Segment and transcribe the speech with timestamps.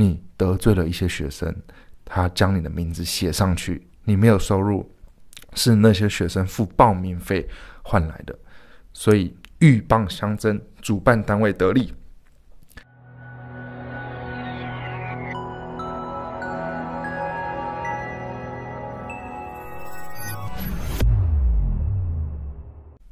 [0.00, 1.54] 你得罪了一些学生，
[2.06, 4.90] 他将你的名字写上去，你没有收入，
[5.52, 7.46] 是那些学生付报名费
[7.82, 8.34] 换来的，
[8.94, 11.92] 所以鹬蚌相争，主办单位得利。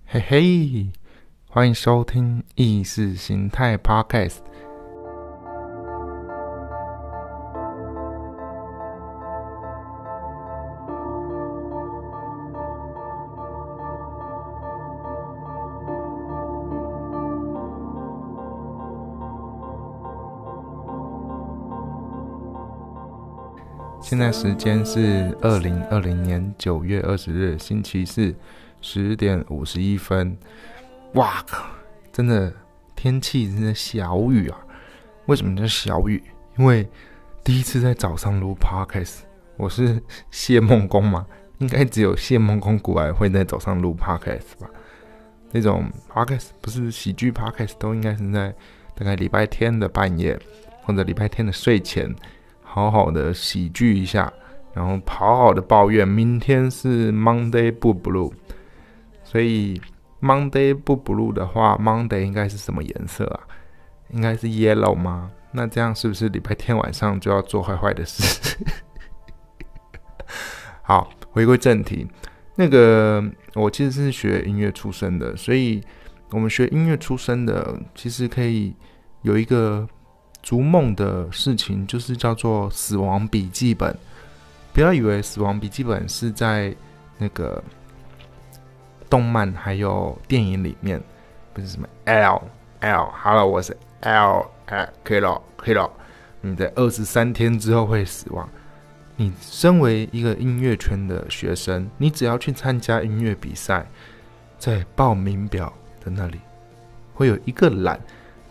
[0.07, 0.91] 嘿嘿，
[1.51, 4.39] 欢迎收听意识形态 Podcast。
[24.01, 28.35] 现在时间是二零二零年九月二十日星期四
[28.81, 30.37] 十点五十一分。
[31.15, 31.67] 哇靠！
[32.13, 32.53] 真的
[32.95, 34.59] 天气真的小雨啊！
[35.27, 36.23] 为什么叫小雨？
[36.57, 36.89] 因为
[37.45, 39.19] 第一次在早上录 podcast，
[39.57, 41.27] 我是谢梦工嘛，
[41.59, 44.71] 应该只有谢梦工古来会在早上录 podcast 吧？
[45.51, 48.55] 那种 podcast 不是喜剧 podcast，都应该是在
[48.95, 50.39] 大概礼拜天的半夜
[50.83, 52.15] 或者礼拜天的睡前。
[52.71, 54.31] 好好的喜剧一下，
[54.75, 56.07] 然后好好的抱怨。
[56.07, 58.31] 明天是 Monday 不 blue，
[59.25, 59.81] 所以
[60.21, 63.41] Monday 不 blue 的话，Monday 应该是什么颜色啊？
[64.11, 65.31] 应该是 yellow 吗？
[65.51, 68.59] 那这样是不是礼拜天晚上就要做坏坏的事？
[70.83, 72.07] 好，回归正题，
[72.55, 73.25] 那个
[73.55, 75.83] 我其实是学音乐出身的，所以
[76.31, 78.77] 我们学音乐出身的，其实可以
[79.23, 79.89] 有一个。
[80.43, 83.93] 逐梦的事情就是叫做《死亡笔记本》，
[84.73, 86.75] 不要以为《死亡笔记本》是在
[87.19, 87.63] 那个
[89.11, 91.03] 动漫还有电影里面，
[91.53, 92.43] 不是什么 L
[92.81, 94.47] L，Hello，我是 L
[95.05, 95.91] K 了 K 了，
[96.41, 98.49] 你在二十三天之后会死亡。
[99.17, 103.85] 你身为一个音乐圈的学生，你只要去参加音乐比赛，
[104.57, 105.73] 在报名表
[106.05, 106.39] 的那里
[107.13, 108.01] 会有一个栏。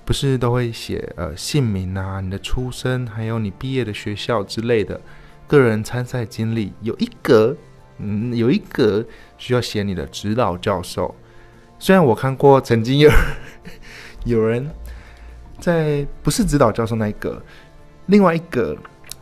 [0.07, 5.01] 不是都会写呃姓名啊、你的出生，还有你毕业的学校之类的，
[5.47, 7.53] 个人参赛经历有一格，
[7.97, 9.05] 嗯，有一格
[9.37, 11.13] 需要写你的指导教授。
[11.77, 13.11] 虽然我看过曾经有
[14.23, 14.65] 有人
[15.59, 17.43] 在不是指导教授那一格，
[18.05, 18.77] 另外一格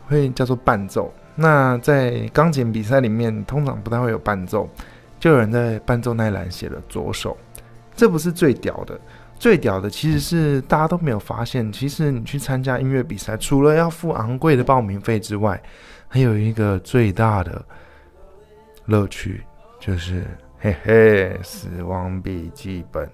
[0.06, 1.12] 会叫做伴奏。
[1.34, 4.70] 那在钢琴比赛里面，通常不太会有伴奏，
[5.18, 7.36] 就有人在伴奏那一栏写了左手，
[7.96, 8.96] 这不是最屌的。
[9.38, 15.62] 最屌的其实是大家都没有发现，其实你去参加音乐比赛，除了要付昂贵的报名费之外，
[16.08, 17.64] 还有一个最大的
[18.86, 19.42] 乐趣，
[19.78, 20.24] 就是
[20.58, 23.08] 嘿嘿，死亡笔记本。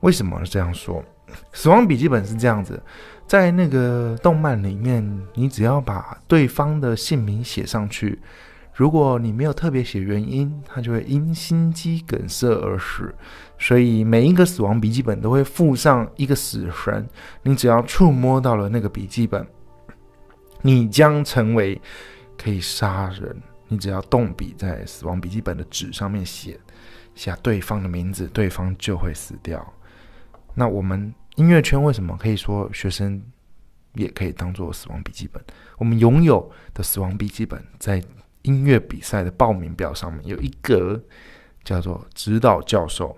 [0.00, 1.04] 为什么这样说？
[1.52, 2.82] 死亡笔记本是这样子，
[3.26, 8.18] 在那个动漫里面，你只要把对方的姓名写上去。
[8.74, 13.14] 如果你没有特别写原因，他就会因心肌梗塞而死。
[13.56, 17.08] 所以每一个死亡笔记本都会附上一个死神。
[17.42, 19.46] 你只要触摸到了那个笔记本，
[20.60, 21.80] 你将成为
[22.36, 23.40] 可以杀人。
[23.68, 26.58] 你只要动笔在死亡笔记本的纸上面写
[27.14, 29.64] 下对方的名字，对方就会死掉。
[30.52, 33.22] 那我们音乐圈为什么可以说学生
[33.94, 35.40] 也可以当做死亡笔记本？
[35.78, 38.02] 我们拥有的死亡笔记本在。
[38.44, 40.98] 音乐比赛的报名表上面有一格
[41.62, 43.16] 叫做指导教授，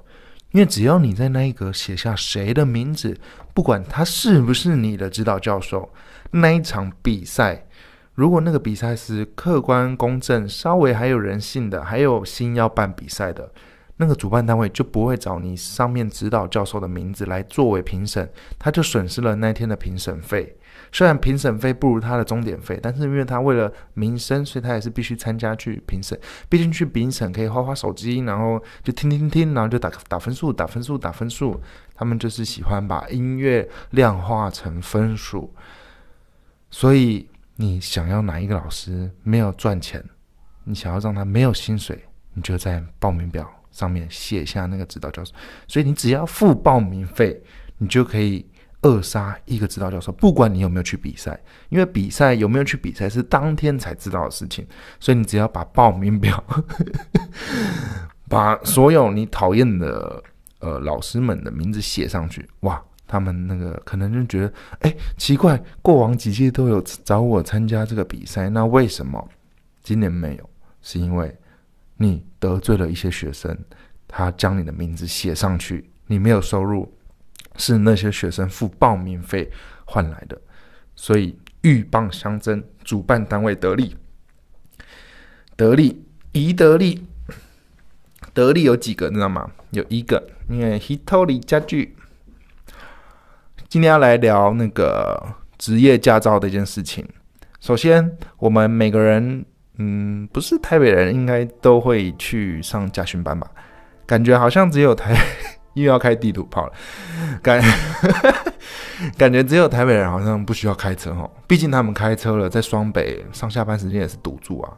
[0.53, 3.17] 因为只要你在那一格写下谁的名字，
[3.53, 5.93] 不管他是不是你的指导教授，
[6.31, 7.67] 那一场比赛，
[8.15, 13.53] 如果那个比赛是客观公正、稍微还有人性的，还有心要办比赛的，
[13.97, 20.57] 那个主办单位就不会找你上面指导教授的名字来作为评审，他就损失了那天的评审费。
[20.97, 26.19] 虽然评审费不如他的终点费，但是因为他为了名声，所以他也是必须参加去评审。
[26.49, 31.61] 毕竟去评审可以花花手机，然后就听听听，然后就打打分数，打分数，打分数。
[31.95, 35.55] 他们就是喜欢把音乐量化成分数。
[36.71, 40.03] 所以你想要哪一个老师没有赚钱，
[40.65, 45.35] 你想要让他没有薪水，你就在报名表上面写下那个指导教授。
[45.69, 47.39] 所以你只要付报名费，
[47.77, 48.47] 你就可以。
[48.87, 51.39] 扼杀一个指导教授，不管你有没有去比赛，
[51.71, 54.65] 因为比赛有没有去比赛是当天才知道的事情，
[55.01, 56.43] 所以你只要把报名表，
[58.31, 60.23] 把所有你讨厌的
[60.61, 69.29] 呃老师们的名字写上去，哇，他们那个可能就觉得，哎，奇怪，过往几届都有找我参加这个比赛，那为什么
[69.83, 70.49] 今年没有？
[70.81, 71.37] 是因为
[71.97, 73.59] 你得罪了一些学生，
[74.07, 76.93] 他将你的名字写上去，你没有收入。
[77.57, 79.51] 是那些学生付报名费
[79.85, 80.41] 换来的，
[80.95, 83.97] 所以鹬蚌相争，主办单位得利，
[85.57, 87.07] 得利，宜得利，
[88.33, 89.51] 得利有几个，你知道吗？
[89.71, 91.97] 有一个，因为 Hitori 家具。
[93.69, 97.07] 今天要来聊那个职业驾照的一件事情。
[97.59, 99.45] 首先，我们每个人，
[99.79, 103.51] 嗯，不是台北人，应该都会去上驾训班吧？
[104.07, 105.13] 感觉好像只有台
[105.85, 106.73] 又要开地图炮了，
[107.43, 107.63] 感
[109.17, 114.73] 感觉只有台北人好像不需要开车哦，毕竟他们开车了，在双北上下班时间也是堵住啊。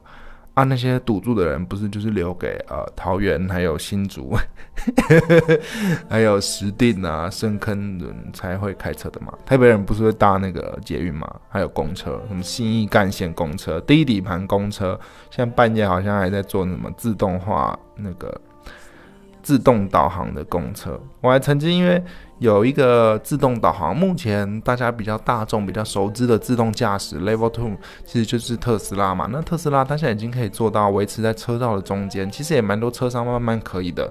[0.55, 4.35] 啊，那些堵住的人不是就是留给呃桃园还有新竹，
[6.11, 9.33] 还有石碇啊、深坑人才会开车的嘛？
[9.47, 11.33] 台北人不是会搭那个捷运嘛？
[11.49, 14.99] 还有公车，什么新义干线公车、低底盘公车，
[15.31, 18.41] 现在半夜好像还在做什么自动化那个
[19.43, 21.01] 自动导航的公车。
[21.21, 22.03] 我还曾经因为。
[22.41, 27.73] 有一个自动导航，目前大家比较大众、比较熟知的自动驾驶 Level Two，
[28.05, 29.29] 其实就是特斯拉嘛。
[29.33, 34.09] 那特斯拉它现在已经可以做到维持在车道的中间，其实也蛮多车商慢慢可以的。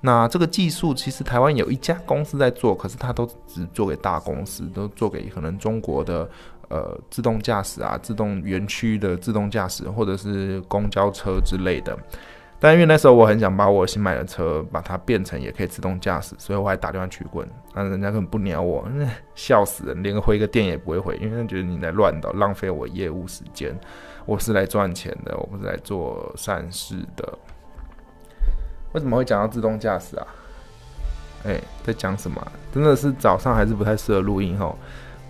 [0.00, 6.28] 那这个技术其实台湾有一家公司在做，可是它都只做给大公司，都做给可能中国的
[6.70, 11.96] 呃自动驾驶啊、自动园区的自动驾驶，或者是公交车之类的。
[12.60, 18.84] 但因为那时候我很想把我新买的车把它变成也可以自动驾驶，所以我还打电话去问，那人家根本不鸟我，
[19.34, 23.72] 笑死人，连个回个电也不会回，因为他觉得你在乱的，浪费我业务时间。
[24.26, 27.38] 我是来赚钱的，我不是来做善事的。
[28.92, 30.26] 为什么会讲到自动驾驶啊？
[31.44, 32.44] 哎，在讲什么？
[32.74, 34.76] 真的是早上还是不太适合录音吼，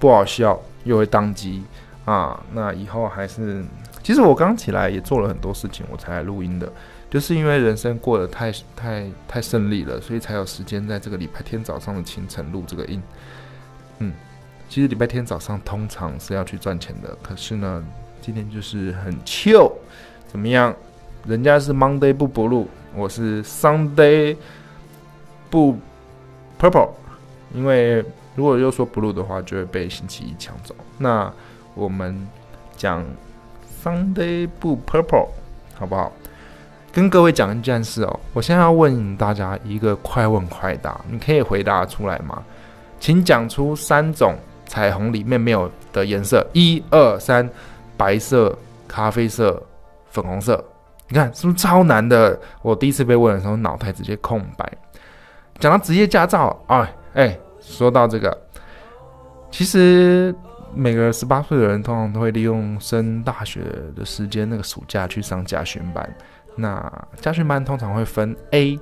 [0.01, 1.63] 不好笑又会宕机
[2.07, 2.43] 啊。
[2.53, 3.63] 那以后还是，
[4.03, 6.73] 其实我刚起来也做了很多事情，我才来录音的。
[7.11, 13.03] 就是因为人生过得太太太顺利了，所以才有时间在这个礼拜天早上的清晨录这个音。
[13.99, 14.13] 嗯，
[14.69, 17.85] 其实礼拜天早上通常是要去赚钱的，可是呢，
[18.21, 19.73] 今天就是很 chill，
[20.27, 20.75] 怎么样？
[21.27, 24.37] 人家是 Monday 不 blue，我是 Sunday
[25.51, 25.77] 不
[26.61, 26.91] purple，
[27.53, 28.05] 因为
[28.37, 30.75] 如果又说 blue 的话，就会被星期一抢走。
[30.97, 31.33] 那
[31.75, 32.27] 我们
[32.77, 33.05] 讲
[33.83, 35.29] Sunday 不 purple，
[35.75, 36.13] 好不好？
[36.99, 42.43] 跟各位讲一件事哦，我现在要问大家一个快问快答，你可以回答出来吗？
[42.99, 44.35] 请讲出三种
[44.67, 47.49] 彩虹里面没有的颜色，一二三，
[47.97, 48.53] 白色、
[48.89, 49.63] 咖啡色、
[50.11, 50.63] 粉红色。
[51.07, 52.37] 你看是不是超难的？
[52.63, 54.69] 我第一次被问的时候，脑袋直接空白。
[55.61, 58.37] 讲到职业驾照啊，哎，说到这个，
[59.53, 60.35] 其实
[60.75, 63.61] 每个十八岁的人通常都会利用升大学
[63.95, 66.05] 的时间，那个暑假去上驾训班。
[66.59, 68.79] 那家训班通常会分 A，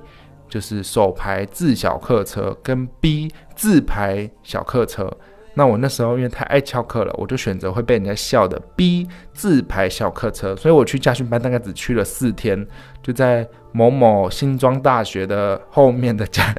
[0.49, 5.11] 就是手排自小客车，跟 B 自排小客车。
[5.53, 10.55] 那我那时候因为太爱翘课了，我就选择会被人家笑的 B 自排小客车。
[10.55, 12.63] 所以我去家训班大概只去了四天，
[13.01, 16.53] 就在某某新庄大学的后面的家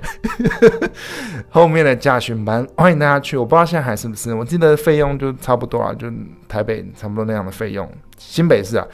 [1.49, 3.37] 后面的驾训班，欢迎大家去。
[3.37, 6.11] 我不知道现在还是不是，我记得费用就差不多啊，就
[6.49, 7.89] 台北差不多那样的费用。
[8.17, 8.87] 新北市啊。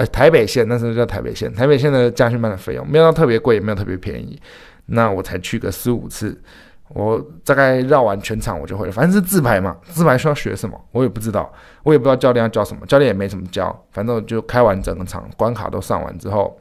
[0.00, 4.40] 呃，台北县那时候叫台北县，台北县的家训班的费用没有特别贵，也没有特别便宜。
[4.86, 6.40] 那我才去个四五次，
[6.88, 8.92] 我大概绕完全场我就会了。
[8.92, 11.52] 反正是自排嘛，自排需要学什么，我也不知道，
[11.82, 13.78] 我也不知道教练要教什么，教练也没怎么教。
[13.90, 16.58] 反正就开完整个场，关卡都上完之后，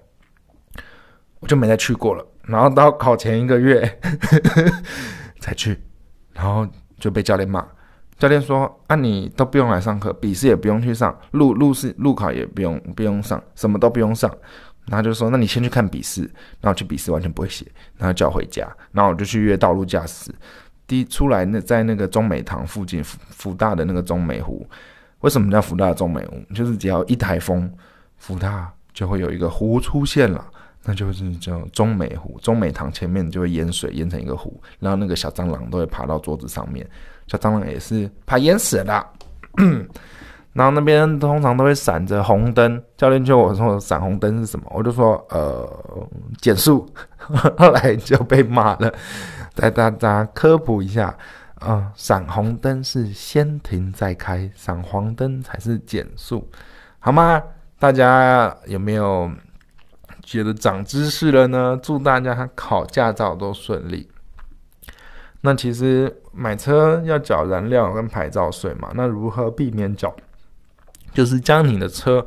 [1.39, 2.25] 我就没再去过了。
[2.41, 3.99] 然后到考前一个月
[5.39, 5.81] 才去，
[6.33, 6.67] 然后
[6.99, 7.65] 就被教练骂。
[8.19, 14.29] 教练说：“啊，你都不用来上课，笔试也不用去上，路路试路考也不用不用上，什么都不用上。”
[14.87, 16.21] 然后就说：“那你先去看笔试，
[16.59, 17.65] 然后去笔试完全不会写，
[17.97, 20.33] 然后叫回家。”然后我就去约道路驾驶。
[20.85, 24.67] 第一出来那在那个中美堂附近，福福大的那个中美湖。
[25.21, 26.35] 为什么叫福大中美湖？
[26.53, 27.71] 就是只要一台风，
[28.17, 30.43] 福大就会有一个湖出现了，
[30.83, 32.37] 那就是叫中美湖。
[32.41, 36.85] 中美堂前面就会淹水，淹成一个湖，然后那个小蟑螂都会爬到桌子上面。
[37.29, 39.05] 小蟑螂也是怕淹死的，
[40.53, 42.83] 然后那边通常都会闪着红灯。
[42.97, 45.69] 教练就我说闪红灯是什么，我就说呃
[46.41, 46.91] 减速，
[47.55, 48.91] 后来就被骂了。
[49.53, 51.15] 带大家科普一下
[51.59, 56.49] 啊，闪红灯是先停再开，闪黄灯才是减速，
[56.97, 57.41] 好吗？
[57.77, 59.29] 大家有没有
[60.23, 61.79] 觉得长知识了呢？
[61.83, 64.09] 祝大家考驾照都顺利。
[65.41, 70.15] 那其实买车要缴燃料跟牌照税嘛，那如何避免缴？
[71.13, 72.25] 就是将你的车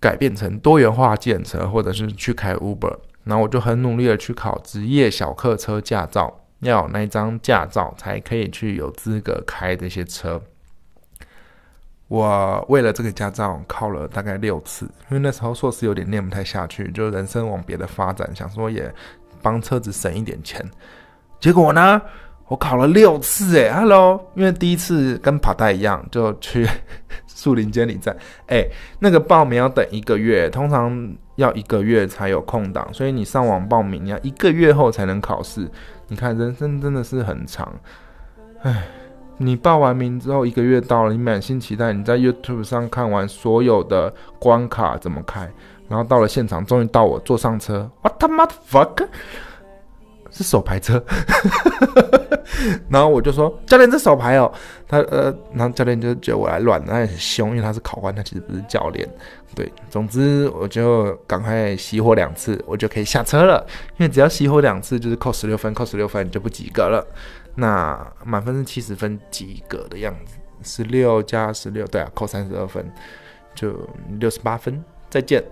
[0.00, 2.96] 改变成多元化建车，或者是去开 Uber。
[3.24, 10.40] 然后我就很努力的去考职业小客车驾照，要有那张驾照才可以去有资格开这些车。
[12.08, 18.90] 我为了这个驾照考了大概六次，因为那时候硕士有点念不太下去，就人生往别的发展，想说也
[19.42, 20.64] 帮车子省一点钱。
[21.38, 22.00] 结果呢，
[22.50, 26.66] 我考了六次，诶 h e l l o 因为第一次跟跑带一样，就去
[27.28, 28.14] 树林监理站，
[28.48, 28.66] 哎，
[28.98, 35.70] 那个报名要等一个月，通常要一个月才有空档，所以你上网报名，你要一个月后才能考试。
[36.08, 37.72] 你看，人生真的是很长，
[38.62, 38.82] 唉。
[39.42, 45.50] 你报完名之后，一个月到了，你满心期待，你在 YouTube 上看完所有的关卡怎么开，
[45.88, 49.06] 然后到了现场，终于到我坐上车，我他妈的 fuck，
[50.30, 51.02] 是手排车，
[52.88, 54.52] 然后我就说教练这手排哦，
[54.86, 59.08] 他呃，然后教练就觉得我来乱，他很凶，因为他是考官，他其实不是教练，
[59.54, 63.66] 对，总之我就赶快熄火两次，我就可以下车了，
[63.98, 67.06] 因为只要熄火两次就是扣十六分，扣十六分就不及格了。
[67.56, 72.90] 那满分是七十分及格的样子，十六加十六，对啊，扣三十二分，
[73.54, 73.74] 就
[74.18, 74.82] 六十八分。
[75.10, 75.42] 再见，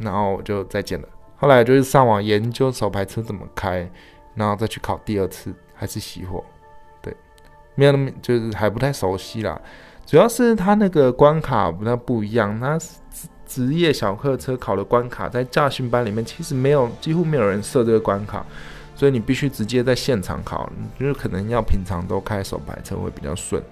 [0.00, 1.08] 然后我就再见了。
[1.38, 3.90] 后来就是上网研究手排车怎么开，
[4.38, 6.42] 然后再去考第二次，还是熄火。
[7.02, 7.14] 对，
[7.74, 9.60] 没有那么就是还不太熟悉啦。
[10.06, 18.46] 主要是他那个关卡不太不一样，他职职业小客车考的关卡，在驾训班里面其实没有，几乎没有人设这个关卡。
[18.94, 20.68] 所以你必须直接在现场考，
[20.98, 23.62] 就是可能要平常都开手排车会比较顺，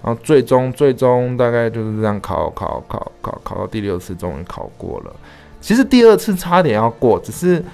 [0.00, 5.16] 然后最终最终大概就是这样考考考考考到第六次终于考过了。
[5.60, 7.64] 其实第二次差点要过，只是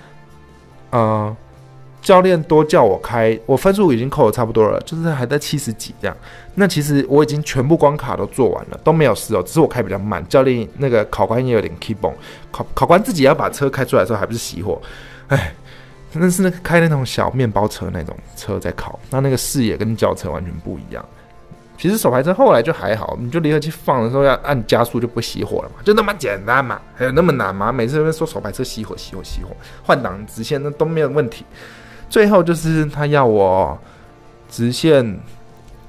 [0.89, 1.37] 呃
[2.02, 6.16] 教练多叫我开，我分数已经扣的差不多了，就是还在七十几这样。
[6.54, 10.26] 那其实我已经全部关卡都做完了，都没有事哦，只是我开比较慢。
[10.28, 12.14] 教练那个考官也有点 keep on，
[12.50, 14.80] 考考官自己要把车开出来的时候还不是熄火，
[15.28, 15.54] 哎。
[16.12, 21.04] 真的是那开那种小面包车那种车在考，那那个视野跟轿车完全不一样。
[21.78, 27.71] 其实手排车后来就还好，你就离合器放的时候要按加速就不熄火了嘛，就那么简单嘛，还有那么难吗？
[27.71, 31.45] 每次都说手排车熄火熄火熄火，换挡直线那都没有问题。
[32.11, 33.79] 最后就是他要我
[34.49, 35.19] 直线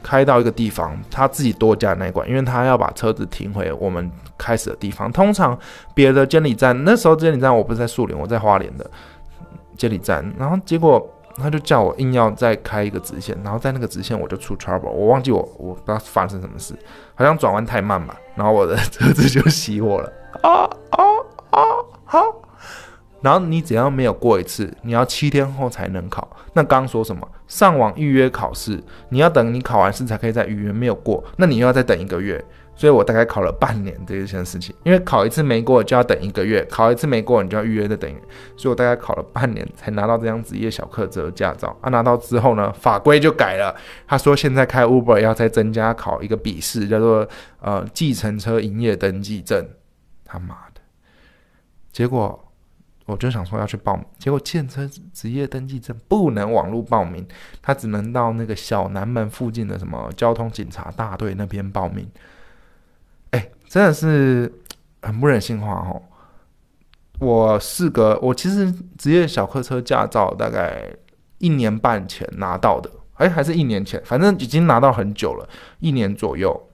[0.01, 5.11] 开到一个地方，他自己多加那一关，因为他要把车子停回我们开始的地方。
[5.11, 5.57] 通常
[5.93, 8.89] 别的监理站那时候监理站我不是在树林，我在花莲的。
[9.77, 16.75] 监理站，然后结果他就叫我硬要再开一个直线，然后在那个直线我就出 trouble，我忘记我我不知道发生什么事，
[17.15, 20.13] 好像转弯太慢吧，然后我的车子就 熄火了
[20.43, 21.03] 啊啊
[21.49, 21.61] 啊
[22.05, 22.40] 好，
[23.21, 26.27] 然后你只要没有过一次，你要七天后才能考。
[26.53, 27.27] 那刚说什么？
[27.47, 32.43] 上网预约考试，你要等你考完试才可以再预约，没有过，那你又要再等一个月。
[32.73, 38.11] 所以我大概考了半年这一件事情，因为考一次没过就要等一个月，考一次没过你就要预约再等。
[38.57, 41.77] 所以我大概考了半年才拿到这张职业小客车驾照。
[41.81, 43.75] 啊，拿到之后呢，法规就改了，
[44.07, 47.27] 他说现在开 Uber 要再增加考一个笔试，叫做
[47.59, 49.63] 呃计程车营业登记证。
[50.25, 50.81] 他妈的！
[51.91, 52.50] 结果
[53.05, 57.27] 我就想说要去报名，结果计程车职业登记证不能网络报名，
[57.61, 62.07] 他只能到那个小南门附近的什么交通警察大队那边报名。
[63.31, 64.51] 哎真的是
[65.01, 66.01] 很不人性化哦！
[67.19, 70.83] 我是个，我其实职业小客车驾照大概
[71.39, 75.47] 一年半前拿到的，哎，还是一年前，反正已经拿到很久了，
[75.79, 76.69] 一年左右。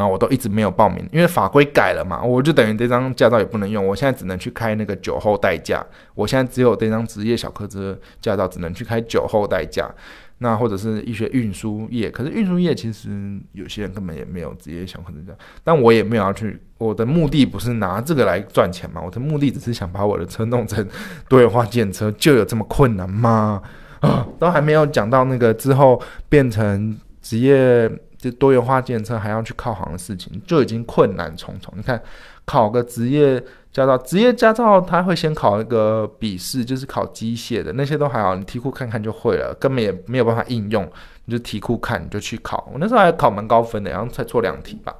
[0.00, 5.84] 然后我都一直没有报名，因为法规改了嘛，我就等于这张驾照也不能用，我现在只能去开那个酒后代驾。
[6.14, 9.94] 我现在只有这张职业小客车驾照，只能去开酒后代驾。
[10.38, 20.88] 那或者是一些运输业，可是运输业其实有些人根本也没有职业小客车驾，但我也没有要去，我的目的不是拿这个来赚钱嘛，我的目的只是想把我的车弄成
[21.28, 23.60] 多元化建车，就有这么困难吗？
[24.00, 27.90] 啊，都还没有讲到那个之后变成职业。
[28.20, 31.72] 就多元化检测还要去考行的事情，就已经困难重重。
[31.74, 32.00] 你看，
[32.44, 40.86] 考个职业驾照，职业驾照他会先考一个笔试，就是考机械的那些都还好，你题库看看就会了，根本也没有办法应用，
[41.24, 42.68] 你就题库看你就去考。
[42.72, 44.94] 我那时候还考蛮高分的，然后才错两题吧。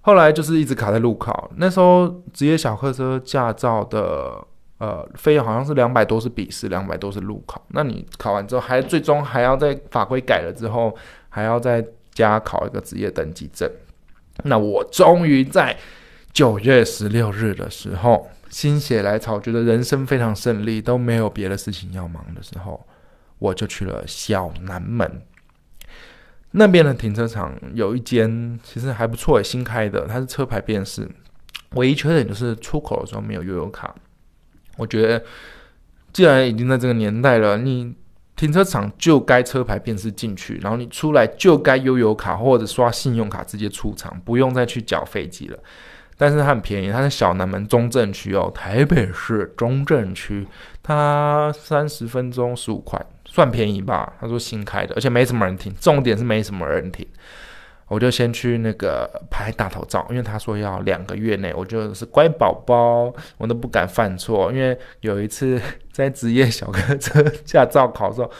[0.00, 4.42] 后来就是一直卡在路考，那时候职业小客车驾照的
[4.78, 7.62] 呃费用好像是两百多是笔试，两百多是路考。
[7.68, 10.92] 那你考完之后，还最终还要在法规改了之后，
[11.28, 11.84] 还要再。
[12.14, 13.70] 加考一个职业登记证，
[14.44, 15.76] 那我终于在
[16.32, 22.86] 九月十六日的时候心血来潮，觉得人生非常胜利，都没有别的事情要忙的时候，
[23.38, 25.22] 我就去了小南门。
[26.52, 31.08] 那边的停车场，有一间其实还不错，新开的，它是车牌辨识，
[31.72, 33.92] 唯一缺点就是出口的时候没有悠游卡。
[34.76, 35.24] 我觉得
[36.12, 37.92] 既然已经在这个年代了，你
[38.36, 45.58] 停车场就该车牌辨识进去，然后你出来就该悠游卡或者刷信用卡直接出场，不用再去缴费机了。
[46.16, 50.46] 但是它很便宜，它是小南门中正区哦，台北市中正区，
[50.82, 54.12] 它三十分钟十五块，算便宜吧？
[54.20, 57.04] 他说新开的，而且没什么人停，重点是没什么人停。
[57.88, 64.50] 我就先去那个拍大头照，因为他说要两个月内，我就是乖宝宝，我都不敢犯错。
[64.52, 65.60] 因为有一次
[65.92, 68.30] 在职业小客车驾照考的时候，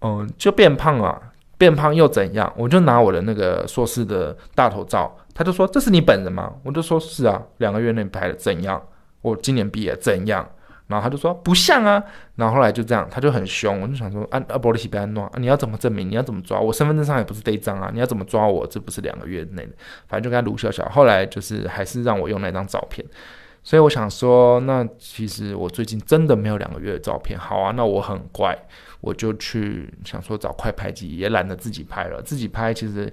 [0.00, 1.20] 嗯，就变胖了，
[1.58, 2.52] 变胖又怎样？
[2.56, 6.52] 我就拿我的那个硕士的大头照，他就说这是你本人吗？
[6.62, 8.80] 我就说是啊，两个月内拍的，怎样？
[9.20, 10.48] 我今年毕业怎样？
[10.86, 12.02] 然后他就说不像啊，
[12.36, 16.10] 然后后来就这样，他就很凶，我就想说啊阿，波利西贝安诺，你要怎么证明？
[16.10, 16.60] 你要怎么抓？
[16.60, 18.66] 我身份证上也不是这一张啊，你要怎么抓我？
[18.66, 19.66] 这不是两个月内，
[20.06, 20.86] 反正就跟他卢笑笑。
[20.90, 23.02] 后来就是还是让我用那张照片，
[23.62, 27.38] 所以我想说，那其实我最近真的没有两个月的照片。
[27.38, 28.54] 好啊，那我很乖，
[29.00, 33.12] 我就去想说找快拍机，也懒得自己拍了，自己拍其实。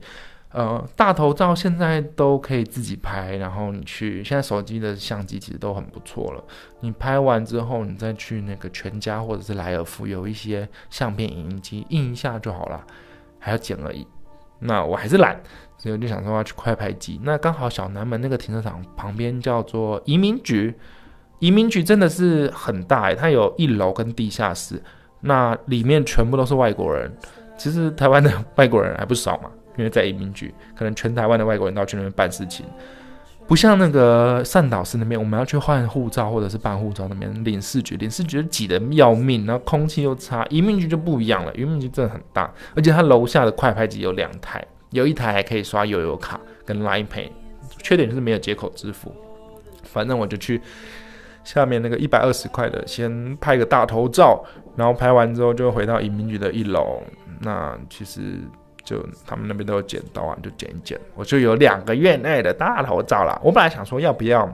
[0.53, 6.43] 呃，大头照现在都可以自己拍，然后你去现在手机的相机其实都很不错了。
[6.81, 12.86] 你拍完之后，你再去那个全家或者是莱尔富有一些相片影印机印一下就好了，
[13.39, 14.05] 还要剪而已。
[14.60, 15.41] 那我还是懒，
[15.77, 17.17] 所以我就想说要去快拍机。
[17.24, 20.75] 那刚好小南门那个停车场旁边叫做移民局，
[21.39, 24.84] 移民局真的是很大，它有一楼跟地下室，
[25.22, 27.10] 那里面全部都是外国人。
[27.58, 29.50] 其实台湾的外国人还不少嘛。
[29.77, 32.65] 因为在移民局，可能全台湾的外国人都要去那边办事情，
[33.47, 40.45] 不像那个善导寺那边，我们要去换护照或者是办护照那边领事局，领事局挤得要命，然后空气又差。
[40.49, 47.29] 移民局就不一样了，移民局真的很大，而且它楼下的快拍机有两台，有一台还可以刷悠游卡跟 Line Pay，
[47.81, 49.13] 缺点就是没有接口支付。
[49.83, 50.61] 反正我就去
[51.43, 54.41] 下面那个一百二十块的，先拍个大头照，
[54.75, 57.01] 然后拍完之后就回到移民局的一楼。
[57.41, 58.39] 那其实。
[58.83, 63.39] 就他们那边都有剪刀啊，就剪一剪，我就有两个月内的大头照了。
[63.43, 64.51] 我本来想说要不要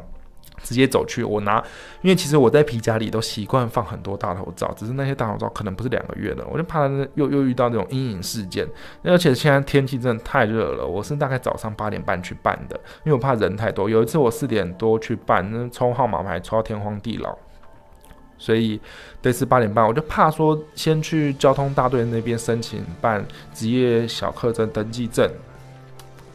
[0.63, 1.63] 直接走去我拿，
[2.01, 8.67] 因为其实我在皮夹里都习惯放很多大头照，只是那些大头照可能不是两个月的，我就怕又又遇到这种阴影事件。
[9.03, 13.87] 而且现在天气真的太热了，我是大概早上八点半去办的，因为我怕人太多。
[13.89, 17.37] 有一次我四点多去办，那抽号码牌抽到天荒地老。
[18.37, 18.79] 所以
[19.21, 25.29] 这次八点半，我就怕说先去交通大队那边申请办职业小客证登记证，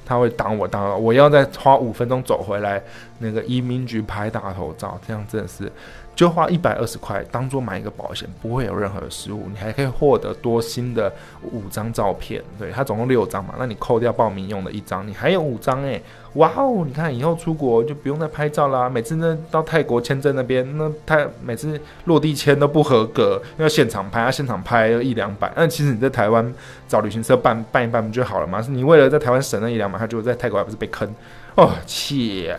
[0.04, 2.82] 他会挡我，挡我要再花五分钟走回来
[3.18, 5.70] 那个移民局拍大头照，这样真的是。
[6.14, 11.12] 就花一百二十块当做买一个保险，不会有任何的失误，你还可以获得多新的
[11.50, 12.42] 五张照片。
[12.58, 16.02] 对，它总共六张嘛，那你扣掉报名用的一张，你还有五张诶。
[16.34, 18.88] 哇哦，你看以后出国就不用再拍照啦。
[18.88, 25.52] 每次呢到泰国签证那边，那他每次落地签都不合格，要现场拍，要现场拍一两百。
[25.54, 26.54] 那其实你在台湾
[26.88, 28.62] 找旅行社办办一办不就好了吗？
[28.62, 31.06] 是你为了在台湾省那一两百，他就在泰国还不是被坑？
[31.54, 32.58] 哦，切！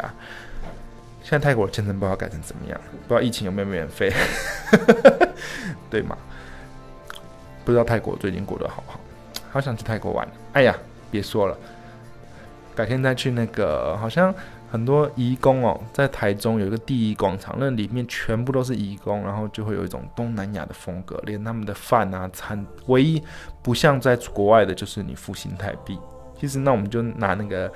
[1.23, 4.11] 现在泰国签证不知道改成怎么样，不知道疫情有没有免费，
[5.89, 6.17] 对吗？
[7.63, 8.99] 不知道泰国最近过得好不好？
[9.49, 10.27] 好想去泰国玩。
[10.51, 10.75] 哎呀，
[11.09, 11.57] 别说了，
[12.75, 14.35] 改天再去那个，好像
[14.69, 23.23] 很多移工哦，在台中有一个第一广场，那里面全部都是移工，然后就会有一种东南亚的风格，连他们的饭啊餐，唯一
[23.61, 25.97] 不像在国外的就是你付新台币。
[26.37, 27.71] 其实那我们就拿那个。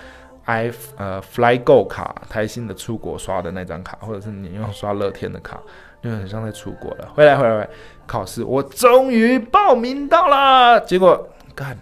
[0.48, 5.60] I 呃 FlyGo 卡，台新的出国刷的那张卡，或者是你用刷乐天的卡，
[6.02, 7.12] 就很像在出国了。
[7.14, 7.70] 回来回来回来
[8.06, 10.80] 考试，我终于报名到了。
[10.82, 11.78] 结果干，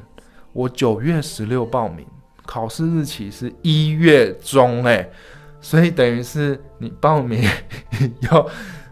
[0.52, 2.04] 我九月十六报名，
[2.46, 5.08] 考试日期是一月中哎，
[5.62, 7.48] 所以等于是你报名
[8.32, 8.48] 要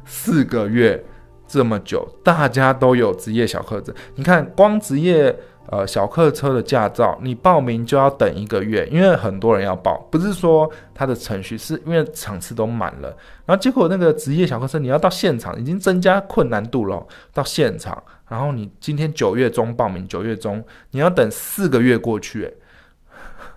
[0.06, 1.04] 四个月
[1.48, 2.08] 这么久。
[2.24, 5.36] 大家都有职业小课程，你看光职业。
[5.68, 13.08] 呃，小客车的驾照，你报名就要等一个月，因为很多人要报，不是说它的程序，是因为场次都满了，
[13.46, 17.08] 然后结果那个职业小客车你要到现场，已经增加困难度了。
[17.34, 22.54] 到现场，然后你今天九月中报名，九月中你要等四个月过去，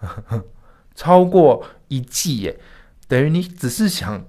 [0.94, 2.54] 超过一季，哎，
[3.08, 4.24] 等于你只是想。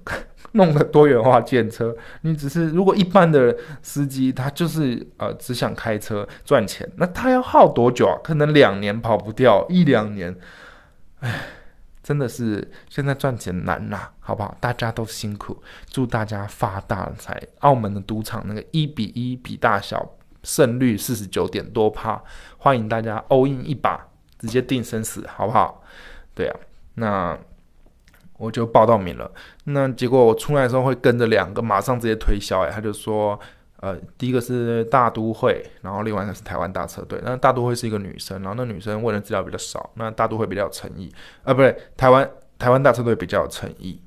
[0.52, 8.16] 弄个多元化建车，你只是如果一般的司机他就是呃只想开车赚钱，那他要耗多久啊？
[8.24, 10.34] 可能两年跑不掉，一两年，
[11.20, 11.40] 唉，
[12.02, 14.56] 真的是现在赚钱难呐，好不好？
[14.58, 17.38] 大家都辛苦，祝大家发大财！
[17.60, 22.22] 澳门的赌场那个一比一比大小，胜率四十九点多帕，
[22.56, 24.08] 欢迎大家 all in 一把，
[24.38, 25.82] 直接定生死，好不好？
[26.34, 26.56] 对啊，
[26.94, 27.38] 那。
[28.38, 29.30] 我就报到名了，
[29.64, 33.38] 那结果我出来的时候会跟着两个，马上直接推销，哎，他就说，
[33.80, 37.20] 呃，第一个是大都会，然后另外一个是台湾大车队。
[37.24, 44.00] 那大都会是一个女生，然后那女生问的资料比较少，那大都会比较有诚意，啊，不对，台湾台湾大车队比较有诚意，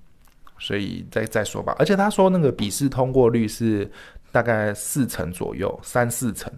[0.58, 1.76] 所以再再说吧。
[1.78, 3.89] 而且他说那个笔试通过率是
[4.32, 6.50] 大概四成左右，三四成。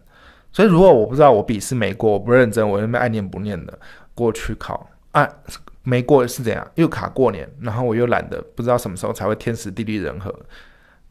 [0.52, 3.80] 所以如果我不知道我笔试没过，我不认真，我那边爱念不念的
[4.14, 5.28] 过去考啊，
[5.84, 6.68] 没过是怎样？
[6.76, 10.34] 又卡过年，然后我又懒得，不知道什么时候才会天时地利人和。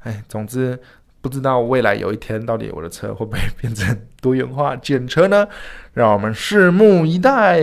[0.00, 0.78] 哎，总之。
[1.22, 5.46] 不知道未来有一天，到底我的车会不会变成多元化检车呢？
[5.92, 7.60] 让我们拭目以待。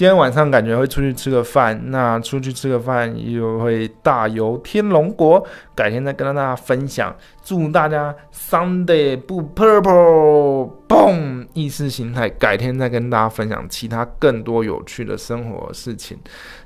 [0.00, 7.14] 今天晚上感觉会出去吃个饭，那出去吃个饭又会大游天龙国，改天再跟大家分享。
[7.44, 11.46] 祝大家 Sunday 不 purple，嘣！
[11.52, 16.16] 意识形态，改天再跟大家分享其他更多有趣的生活事情。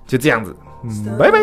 [0.06, 0.54] 就这样子，
[1.18, 1.40] 拜拜。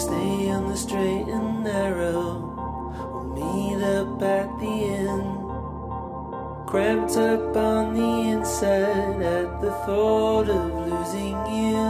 [0.00, 2.48] Stay on the straight and narrow.
[3.12, 5.28] We'll meet up at the end.
[6.66, 11.84] Cramped up on the inside at the thought of losing you.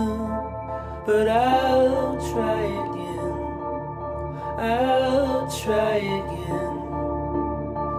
[1.07, 3.33] But I'll try again.
[4.59, 6.77] I'll try again.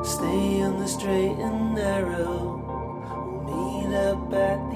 [0.03, 2.59] Stay on the straight and narrow
[3.15, 4.71] We'll meet up at